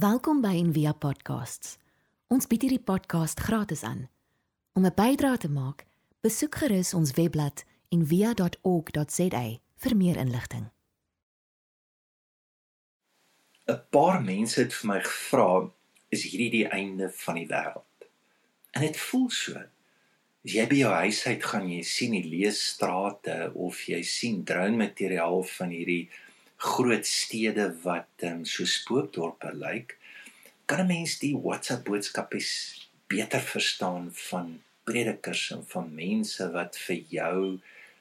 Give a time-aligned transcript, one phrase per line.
[0.00, 1.74] Welkom by Envia Podcasts.
[2.32, 4.06] Ons bied hierdie podcast gratis aan.
[4.72, 5.84] Om 'n bydrae te maak,
[6.24, 9.42] besoek gerus ons webblad en via.org.za
[9.82, 10.70] vir meer inligting.
[13.66, 15.70] 'n Paar mense het vir my gevra,
[16.08, 18.08] is hierdie die einde van die wêreld?
[18.70, 19.52] En dit voel so.
[20.44, 24.44] As jy by jou huis uit gaan, jy sien die leë strate of jy sien
[24.44, 26.10] drone materiaal van hierdie
[26.60, 29.96] groot stede wat um, so spookdorpe lyk,
[30.68, 32.50] kan 'n mens die WhatsApp boodskapies
[33.08, 37.58] beter verstaan van predikers en van mense wat vir jou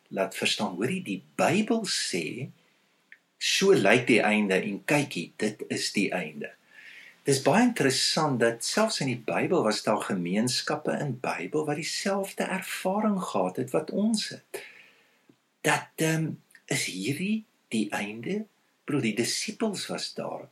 [0.08, 0.76] laat verstaan.
[0.76, 2.50] Hoorie, die Bybel sê
[3.38, 6.52] so lyk die einde en kykie, dit is die einde.
[7.24, 12.44] Dis baie interessant dat selfs in die Bybel was daar gemeenskappe in Bybel wat dieselfde
[12.44, 14.64] ervaring gehad het wat ons het.
[15.62, 18.46] Dat ehm um, is hierdie die einde.
[18.86, 20.48] Broer, die disippels was daar.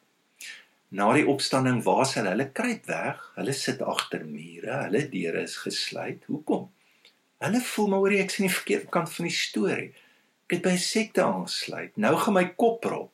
[0.87, 5.57] Na die opstanding was hulle, hulle kruip weg, hulle sit agter mure, hulle deure is
[5.59, 6.23] gesluit.
[6.31, 6.69] Hoekom?
[7.43, 9.89] Hulle voel maar oor ek sien die verkeerde kant van die storie.
[10.47, 11.97] Ek het by 'n sekte aangesluit.
[11.97, 13.11] Nou gaan my kop rol.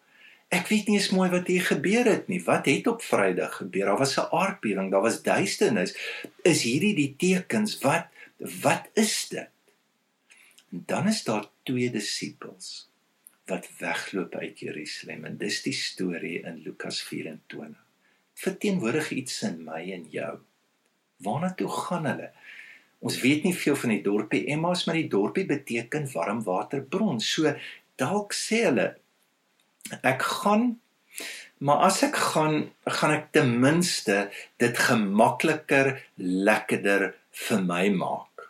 [0.54, 2.44] Ek weet nie eens mooi wat hier gebeur het nie.
[2.44, 3.86] Wat het op Vrydag gebeur?
[3.86, 5.98] Daar was 'n aardbewing, daar was duisternis.
[6.44, 7.80] Is hierdie die tekens?
[7.80, 8.06] Wat
[8.38, 9.50] wat is dit?
[10.72, 12.93] En dan is daar twee disippels
[13.52, 17.76] wat wegloop uit Jerusalem en dis die storie in Lukas 24.
[18.44, 20.38] Verteenwoordig iets in my en jou.
[21.24, 22.32] Waarna toe gaan hulle?
[23.04, 27.20] Ons weet nie veel van die dorpie Emmaus, maar die dorpie beteken warmwaterbron.
[27.20, 27.52] So
[28.00, 28.94] dalk sê hulle
[30.02, 30.74] ek gaan
[31.64, 32.56] maar as ek gaan,
[32.98, 34.26] gaan ek ten minste
[34.60, 37.14] dit gemakliker, lekkerder
[37.46, 38.50] vir my maak.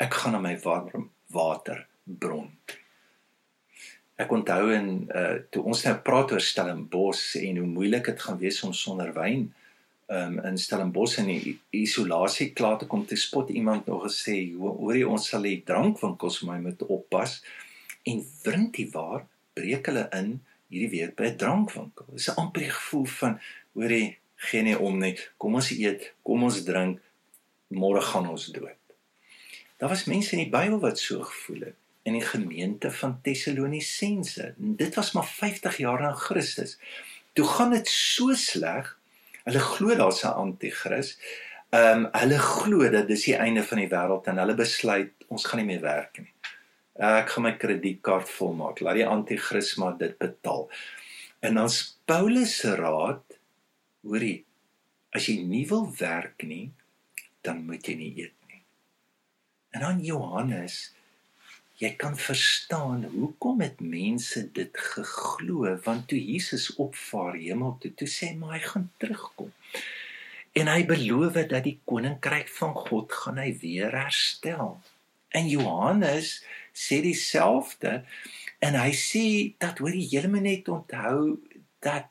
[0.00, 2.85] Ek gaan na my warm waterbron toe.
[4.16, 8.38] Ek onthou en uh toe ons nou praat oor Stellenbosch en hoe moeilik dit gaan
[8.40, 9.50] wees om sonder wyn
[10.16, 14.96] um in Stellenbosch in die isolasie klaar te kom te spot iemand nog gesê hoor
[14.96, 17.42] jy ons sal die drankwinkels my moet oppas
[18.08, 19.26] en wrintie waar
[19.58, 20.36] breek hulle in
[20.72, 22.06] hierdie week by 'n drankwinkel.
[22.12, 23.40] Dis 'n amper gevoel van
[23.74, 24.16] hoor jy
[24.48, 25.16] geen nie om nie.
[25.36, 27.00] Kom ons eet, kom ons drink,
[27.68, 28.80] môre gaan ons dood.
[29.78, 34.54] Daar was mense in die Bybel wat so gevoel het in die gemeente van Tessalonisense.
[34.56, 36.78] Dit was maar 50 jaar na Christus.
[37.32, 38.98] Toe gaan dit so sleg.
[39.42, 41.18] Hulle glo daar's 'n anti-kris.
[41.70, 45.44] Ehm um, hulle glo dat dis die einde van die wêreld en hulle besluit ons
[45.44, 46.32] gaan nie meer werk nie.
[46.94, 48.80] Ek gaan my kredietkaart volmaak.
[48.80, 50.70] Laat die anti-kris maar dit betaal.
[51.40, 51.70] En dan
[52.04, 53.24] Paulus se raad,
[54.00, 54.44] hoorie,
[55.10, 56.72] as jy nie wil werk nie,
[57.40, 58.62] dan moet jy nie eet nie.
[59.70, 60.95] En dan Johannes
[61.76, 68.08] jy kan verstaan hoekom het mense dit geglo want toe Jesus opvaar hemel toe toe
[68.08, 69.50] sê maar hy gaan terugkom.
[70.56, 74.78] En hy beloof dat die koninkryk van God gaan hy weer herstel.
[75.36, 76.38] En Johannes
[76.72, 77.98] sê dieselfde
[78.64, 79.24] en hy sê
[79.60, 81.36] dat hoor jy moet net onthou
[81.84, 82.08] dat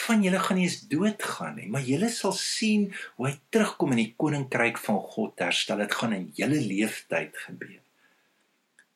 [0.00, 4.02] van julle gaan nie eens doodgaan nie maar julle sal sien hoe hy terugkom in
[4.02, 5.78] die koninkryk van God herstel.
[5.78, 7.78] Dit gaan in julle lewenstyd gebeur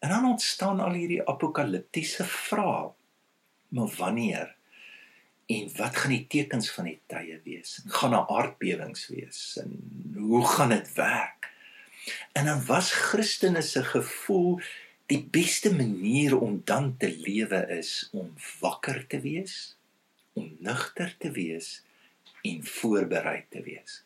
[0.04, 2.91] En dan ontstaan al hierdie apokaliptiese vrae.
[3.69, 4.50] Maar wanneer
[5.47, 7.78] en wat gaan die tekens van die tye wees?
[7.87, 9.38] Gaan daar aardbewings wees?
[9.62, 9.70] En
[10.16, 11.48] hoe gaan dit werk?
[12.32, 14.60] En dan was Christene se gevoel
[15.09, 19.76] die beste manier om dan te lewe is om wakker te wees,
[20.32, 21.81] om nugter te wees
[22.42, 24.03] en voorberei te wees.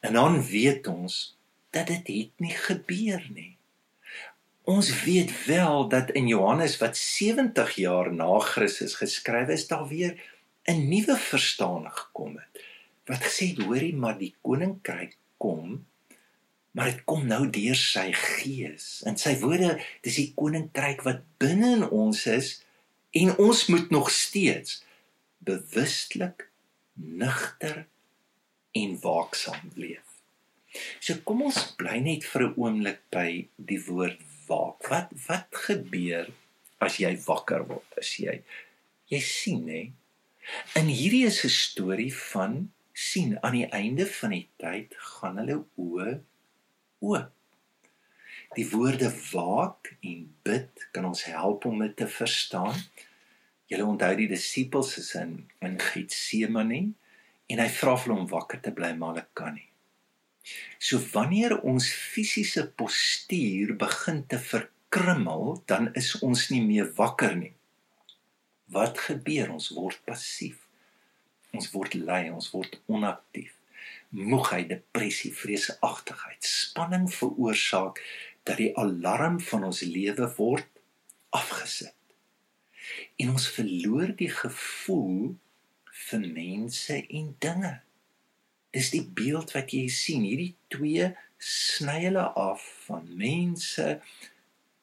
[0.00, 1.38] En dan weet ons
[1.70, 3.57] dat dit het nie gebeur nie.
[4.68, 10.12] Ons weet wel dat in Johannes wat 70 jaar na Christus geskryf is, daar weer
[10.64, 12.64] 'n nuwe verstaaning gekom het.
[13.04, 15.86] Wat gesê het, hoorie, maar die koninkryk kom,
[16.70, 19.02] maar dit kom nou deur sy gees.
[19.04, 22.62] En sy woorde, dis die koninkryk wat binne in ons is
[23.10, 24.84] en ons moet nog steeds
[25.38, 26.50] bewustelik
[26.92, 27.86] nugter
[28.72, 30.08] en waaksaam leef.
[31.00, 34.88] So kom ons bly net vir 'n oomblik by die woord waak.
[34.90, 36.30] Wat wat gebeur
[36.84, 37.86] as jy wakker word?
[38.00, 38.40] As jy
[39.08, 39.82] jy sien nê?
[40.78, 45.58] En hierdie is 'n storie van sien aan die einde van die tyd gaan hulle
[45.78, 46.20] oë
[46.98, 47.34] oop.
[48.56, 52.74] Die woorde waak en bid kan ons help om dit te verstaan.
[53.68, 56.80] Julle onthou die disippels is in in Getsemane
[57.48, 59.67] en hy vra vir hom om wakker te bly maar hulle kan nie.
[60.78, 67.54] So wanneer ons fisiese postuur begin te verkrummel, dan is ons nie meer wakker nie.
[68.72, 69.54] Wat gebeur?
[69.56, 70.64] Ons word passief.
[71.56, 73.54] Ons word lui, ons word onaktief.
[74.12, 78.00] Moegheid, depressie, vreesagtigheid, spanning veroorsaak
[78.48, 80.68] dat die alarm van ons lewe word
[81.36, 81.94] afgesit.
[83.20, 85.34] En ons verloor die gevoel
[86.08, 87.74] vir mense en dinge.
[88.74, 93.86] Dis die beeld wat jy sien, hierdie twee sny hulle af van mense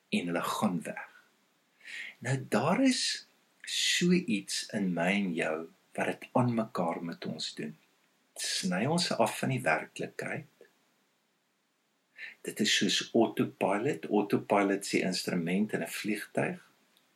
[0.10, 1.06] en hulle gaan weg.
[2.26, 3.28] Nou daar is
[3.66, 5.56] so iets in my en jou
[5.96, 7.76] wat dit aan mekaar met ons doen.
[8.36, 10.50] Sny ons af van die werklikheid.
[12.46, 16.60] Dit is soos autopilot, autopilot se instrument in 'n vliegtyg.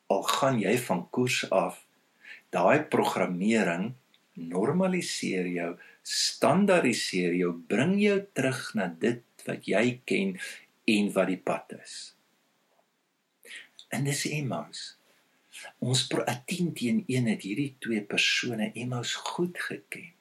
[0.08, 1.86] Al gaan jy van koers af,
[2.50, 3.94] daai programmering
[4.34, 10.38] normaliseer jou, standaardiseer jou, bring jou terug na dit wat jy ken
[10.90, 11.98] en wat die pad is.
[13.90, 14.96] En dis Emmaus.
[15.80, 20.14] Ons 'n 10 teen 1 het hierdie twee persone Emmaus goed geken.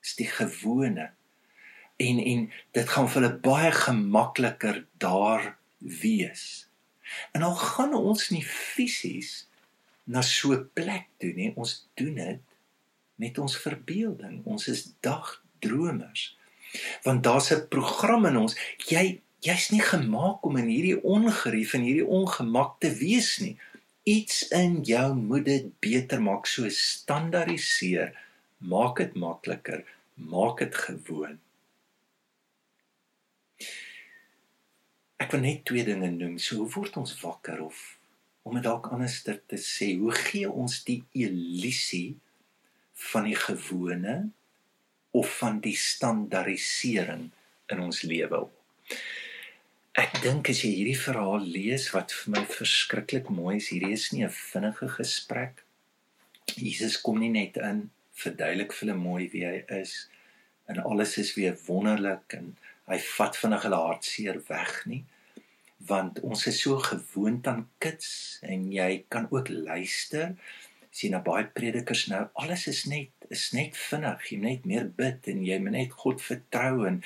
[0.00, 1.12] Dis die gewone.
[1.96, 6.68] En en dit gaan vir hulle baie gemakliker daar wees.
[7.32, 9.48] En al gaan ons nie fisies
[10.04, 12.40] na so 'n plek toe nie, ons doen dit
[13.16, 14.40] met ons verbeelding.
[14.44, 16.36] Ons is dagdromers.
[17.02, 18.56] Want daar's 'n program in ons.
[18.88, 23.56] Jy jy's nie gemaak om in hierdie ongerief en hierdie ongemak te wees nie.
[24.02, 28.14] Iets in jou moet dit beter maak, so standaardiseer.
[28.58, 29.84] Maak dit makliker,
[30.14, 31.38] maak dit gewoon.
[35.16, 36.38] Ek wil net twee dinge noem.
[36.38, 37.98] So hoe word ons wakker of
[38.42, 42.16] om dit dalk anders te sê, hoe gee ons die illusie
[43.12, 44.16] van die gewone
[45.16, 47.30] of van die standaardisering
[47.72, 48.46] in ons lewe.
[49.96, 54.10] Ek dink as jy hierdie verhaal lees wat vir my verskriklik mooi is, hierdie is
[54.12, 55.64] nie 'n vinnige gesprek.
[56.56, 60.08] Jesus kom nie net in, verduidelik vir hulle mooi wie hy is
[60.66, 62.54] en alles is weer wonderlik en
[62.90, 65.02] hy vat vinnig hulle hartseer weg nie
[65.88, 70.32] want ons is so gewoond aan kits en jy kan ook luister
[70.96, 75.28] sien na baie predikers nou alles is net is net vinnig jy net meer bid
[75.32, 77.02] en jy moet net God vertrou en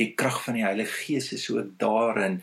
[0.00, 2.40] die krag van die Heilige Gees is ook daarin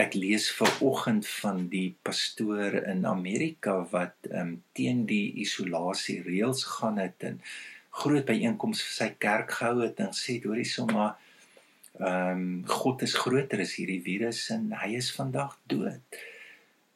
[0.00, 6.64] ek lees ver oggend van die pastoor in Amerika wat um, teen die isolasie reëls
[6.78, 7.42] gaan het en
[8.00, 11.12] groot byeenkomste vir sy kerk gehou het en sê hoorie sommer
[12.00, 16.20] ehm um, God is groter as hierdie virus en hy is vandag dood.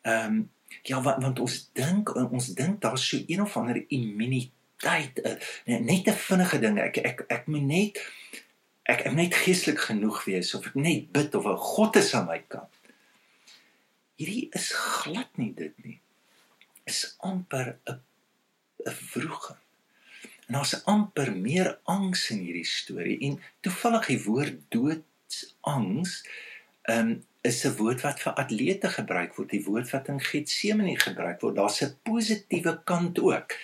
[0.09, 0.45] Ehm um,
[0.83, 6.09] Ja, want, want ons dink ons dink daar's so een of ander immuniteit, uh, net
[6.09, 6.79] 'n vinnige ding.
[6.79, 8.01] Ek ek ek moet net
[8.87, 12.27] ek ek net geestelik genoeg wees of ek net bid of 'n God is aan
[12.27, 12.73] my kant.
[14.17, 16.01] Hierdie is glad nie dit nie.
[16.85, 18.01] Is amper 'n
[18.87, 19.57] 'n vroege.
[20.47, 26.23] En daar's amper meer angs in hierdie storie en toevallig die woord doodsangs
[26.83, 30.97] ehm um, is 'n woord wat vir atlete gebruik word, die woord wat in Getsemane
[30.99, 31.57] gebruik word.
[31.57, 33.55] Daar's 'n positiewe kant ook.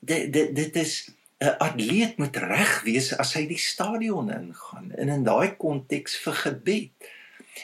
[0.00, 1.10] Dit dit dit is
[1.40, 6.32] 'n atleet moet reg wees as hy die stadion ingaan en in daai konteks vir
[6.32, 6.92] gebed.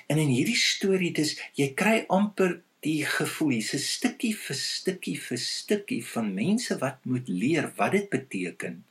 [0.07, 5.19] En in hierdie storie dis jy kry amper die gevoel hier's 'n stukkie vir stukkie
[5.21, 8.85] vir stukkie van mense wat moet leer wat dit beteken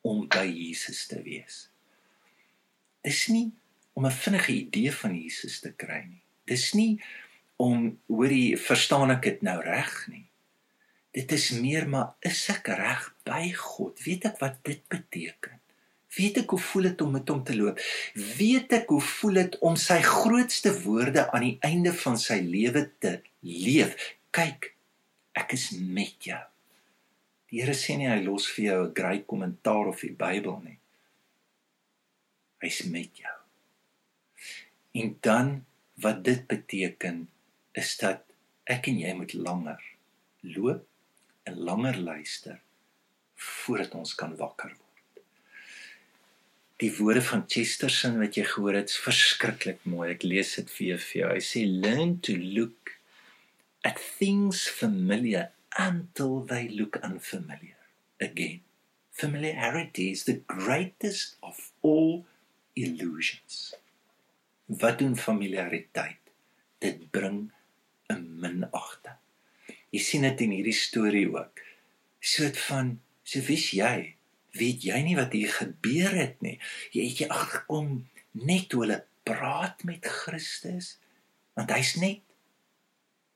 [0.00, 1.68] om by Jesus te wees.
[3.02, 3.50] Dis nie
[3.92, 6.22] om 'n vinnige idee van Jesus te kry nie.
[6.44, 7.02] Dis nie
[7.56, 10.26] om hoorie verstaan ek dit nou reg nie.
[11.10, 13.98] Dit is meer maar is ek reg by God?
[14.04, 15.58] Weet ek wat dit beteken?
[16.16, 17.78] Weet ek hoe voel dit om met hom te loop?
[18.14, 22.86] Weet ek hoe voel dit om sy grootste woorde aan die einde van sy lewe
[22.98, 23.94] te leef?
[24.34, 24.72] Kyk,
[25.38, 26.40] ek is met jou.
[27.50, 30.78] Die Here sê nie hy los vir jou 'n grys kommentaar of die Bybel nie.
[32.62, 33.39] Hy's met jou.
[34.92, 37.28] En dan wat dit beteken
[37.72, 38.24] is dat
[38.64, 39.82] ek en jy moet langer
[40.40, 40.86] loop
[41.48, 42.60] en langer luister
[43.40, 45.24] voordat ons kan wakker word.
[46.80, 50.10] Die woorde van Chesterton wat jy gehoor het, is verskriklik mooi.
[50.14, 50.86] Ek lees dit vir
[51.20, 51.28] jou.
[51.34, 52.94] Hy sê learn to look
[53.84, 57.88] at things familiar until they look unfamiliar
[58.20, 58.64] again.
[59.12, 62.24] Familiarity is the greatest of all
[62.74, 63.74] illusions
[64.78, 66.20] wat doen familiariteit?
[66.78, 67.52] Dit bring
[68.06, 69.18] 'n minagting.
[69.90, 71.60] Jy sien dit in hierdie storie ook.
[72.20, 74.14] Soet van, so wie's jy?
[74.50, 76.58] Weet jy nie wat hier gebeur het nie?
[76.90, 80.98] Jy het jy agterkom net toe hulle praat met Christus,
[81.54, 82.22] want hy's net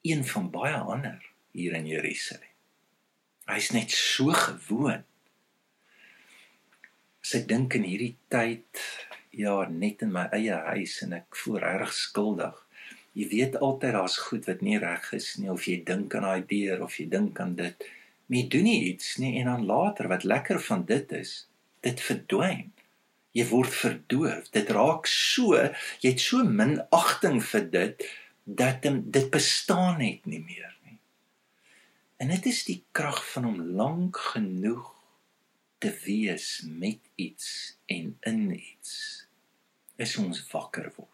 [0.03, 1.23] een van baie ander
[1.53, 2.51] hier in Jerusalem.
[3.47, 5.05] Hy's net so gewoon.
[7.25, 8.83] As ek dink in hierdie tyd,
[9.37, 12.61] ja, net in my eie huis en ek voel reg skuldig.
[13.15, 16.47] Jy weet altyd daar's goed wat nie reg is nie of jy dink aan daai
[16.51, 17.87] deur of jy dink aan dit.
[18.27, 21.35] Maar jy doen nie iets nie en dan later wat lekker van dit is,
[21.87, 22.73] dit verdwyn.
[23.35, 24.51] Jy word verdoof.
[24.55, 25.59] Dit raak so,
[26.03, 28.07] jy het so min agting vir dit
[28.45, 30.99] dat dit bestaan net nie meer nie.
[32.23, 34.91] En dit is die krag van om lank genoeg
[35.83, 39.24] te wees met iets en in iets
[39.97, 41.11] is ons wakker word.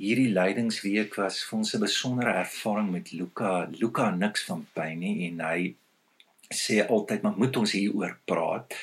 [0.00, 3.68] Hierdie lydingsweek was vir ons 'n besondere ervaring met Luka.
[3.80, 5.74] Luka niks van pyn nie en hy
[6.48, 8.74] sê altyd maar moet ons hieroor praat.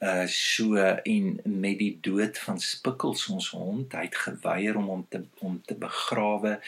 [0.00, 5.06] Uh so en met die dood van Spikkels ons hond, hy het geweier om hom
[5.08, 6.60] te om te begrawe.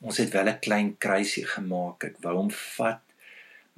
[0.00, 2.04] Ons het wel 'n klein kruisie gemaak.
[2.04, 3.02] Ek wou hom vat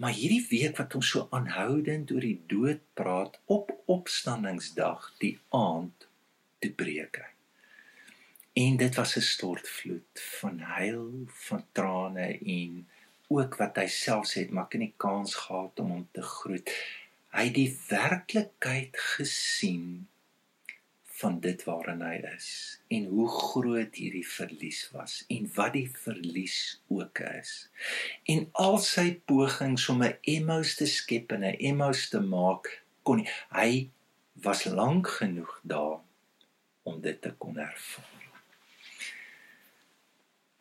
[0.00, 6.06] Maar hierdie week wat ons so aanhoudend oor die dood praat op opstandingsdag, die aand
[6.60, 7.30] te breek hy.
[8.60, 12.88] En dit was 'n stortvloed van huil, van trane en
[13.28, 16.22] ook wat hy self sê het, maar ek het nie kans gehad om hom te
[16.22, 16.70] groet.
[17.30, 20.08] Hy het die werklikheid gesien
[21.20, 22.48] van dit waarin hy is
[22.88, 27.54] en hoe groot hierdie verlies was en wat die verlies ook is.
[28.24, 33.16] En al sy pogings om 'n Emmaus te skep en 'n Emmaus te maak, kon
[33.16, 33.28] nie.
[33.50, 33.90] hy
[34.32, 36.00] was lank genoeg daar
[36.82, 38.16] om dit te kon ervaar.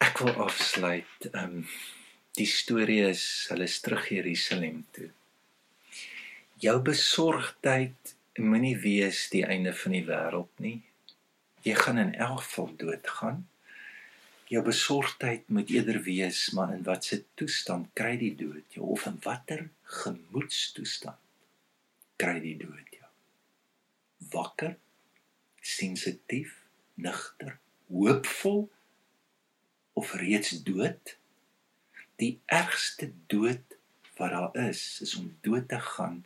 [0.04, 1.32] Ek wil afsluit.
[1.32, 1.66] Ehm um,
[2.40, 5.10] die storie is hulle is terug Jerusalem toe.
[6.64, 10.78] Jou besorgdheid moenie wees die einde van die wêreld nie.
[11.68, 13.42] Jy gaan in elk geval doodgaan.
[14.50, 19.20] Jou besorgdheid moet eerder wees maar in watter toestand kry die dood jou of in
[19.26, 19.68] watter
[20.00, 21.20] gemoedstoestand
[22.20, 23.10] kry die dood jou.
[24.34, 24.78] Wakker,
[25.62, 26.56] sensitief,
[26.94, 28.70] nigter, hoopvol
[29.94, 31.18] of reeds dood?
[32.20, 33.78] Die ergste dood
[34.20, 36.24] wat daar is, is om dood te gaan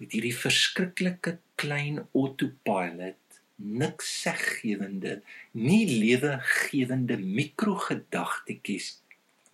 [0.00, 5.18] met hierdie verskriklike klein autopilot niks seggewende
[5.52, 8.88] nie lewegewende mikrogedagtetjies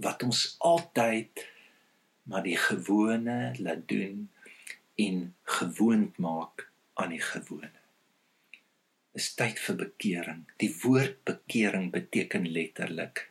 [0.07, 1.43] wat ons altyd
[2.31, 4.29] maar die gewone laat doen
[5.07, 5.19] en
[5.59, 7.76] gewoond maak aan die gewone
[9.17, 13.27] is tyd vir bekering die woord bekering beteken letterlik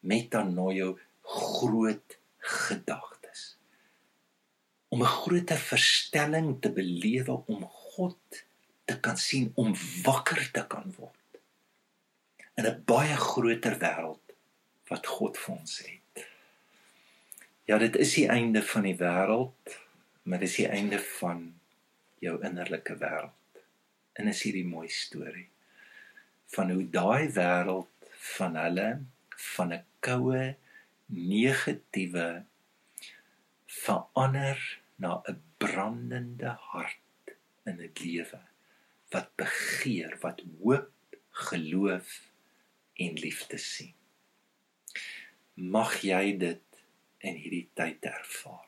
[0.00, 0.92] metanoia
[1.22, 2.18] groot
[2.60, 3.18] gedagte
[4.88, 8.44] om 'n groot verstelling te belewe om God
[8.84, 11.40] te kan sien om wakker te kan word
[12.56, 14.26] in 'n baie groter wêreld
[14.90, 16.26] wat God vir ons het.
[17.64, 19.76] Ja, dit is die einde van die wêreld,
[20.22, 21.60] maar dis die einde van
[22.18, 23.37] jou innerlike wêreld.
[24.18, 25.48] En is hierdie mooi storie
[26.54, 28.88] van hoe daai wêreld van hulle
[29.54, 30.44] van 'n koue
[31.06, 32.28] negatiewe
[33.82, 34.58] verander
[34.96, 37.34] na 'n brandende hart
[37.68, 38.40] in 'n lewe
[39.12, 40.92] wat begeer, wat hoop,
[41.30, 42.08] geloof
[42.92, 43.94] en liefde sien.
[45.54, 46.64] Mag jy dit
[47.18, 48.67] in hierdie tyd ervaar.